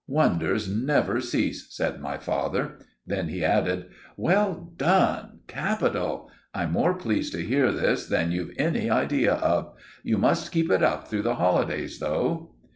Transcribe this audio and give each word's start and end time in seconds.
"Wonders 0.07 0.67
never 0.67 1.21
cease," 1.21 1.67
said 1.75 1.99
my 2.01 2.17
father. 2.17 2.79
Then 3.05 3.27
he 3.27 3.45
added, 3.45 3.89
"Well 4.17 4.73
done, 4.75 5.41
capital! 5.45 6.31
I'm 6.55 6.71
more 6.71 6.95
pleased 6.95 7.33
to 7.33 7.45
hear 7.45 7.71
this 7.71 8.07
than 8.07 8.31
you've 8.31 8.55
any 8.57 8.89
idea 8.89 9.33
of. 9.35 9.75
You 10.01 10.17
must 10.17 10.51
keep 10.51 10.71
it 10.71 10.81
up 10.81 11.07
through 11.07 11.21
the 11.21 11.35
holidays, 11.35 11.99
though." 11.99 12.55